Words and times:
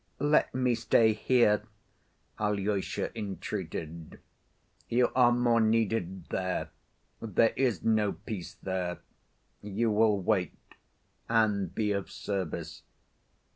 "Let 0.17 0.55
me 0.55 0.73
stay 0.73 1.13
here," 1.13 1.61
Alyosha 2.39 3.15
entreated. 3.15 4.19
"You 4.89 5.11
are 5.15 5.31
more 5.31 5.61
needed 5.61 6.25
there. 6.29 6.71
There 7.21 7.53
is 7.55 7.83
no 7.83 8.13
peace 8.13 8.55
there. 8.63 9.01
You 9.61 9.91
will 9.91 10.19
wait, 10.19 10.57
and 11.29 11.75
be 11.75 11.91
of 11.91 12.09
service. 12.09 12.81